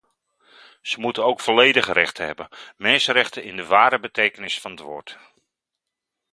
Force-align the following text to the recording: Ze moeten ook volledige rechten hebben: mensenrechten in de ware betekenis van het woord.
Ze 0.81 0.99
moeten 0.99 1.25
ook 1.25 1.39
volledige 1.39 1.91
rechten 1.93 2.25
hebben: 2.25 2.47
mensenrechten 2.77 3.43
in 3.43 3.55
de 3.55 3.65
ware 3.65 3.99
betekenis 3.99 4.59
van 4.59 4.71
het 4.71 4.79
woord. 4.79 5.17